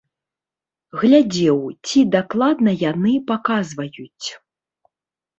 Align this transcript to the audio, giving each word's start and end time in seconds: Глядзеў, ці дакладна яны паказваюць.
Глядзеў, 1.01 1.59
ці 1.89 1.99
дакладна 2.15 2.71
яны 2.91 3.13
паказваюць. 3.29 4.27